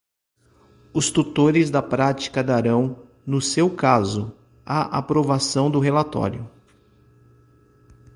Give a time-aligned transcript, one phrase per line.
[0.91, 4.35] Os tutores da prática darão, no seu caso,
[4.65, 6.49] a aprovação do relatório.